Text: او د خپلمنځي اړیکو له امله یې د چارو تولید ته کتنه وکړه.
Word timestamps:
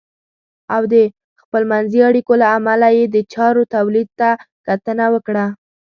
او 0.75 0.81
د 0.93 0.95
خپلمنځي 1.43 1.99
اړیکو 2.09 2.33
له 2.41 2.47
امله 2.57 2.87
یې 2.97 3.05
د 3.09 3.17
چارو 3.33 3.61
تولید 3.73 4.09
ته 4.19 4.29
کتنه 4.67 5.05
وکړه. 5.13 5.45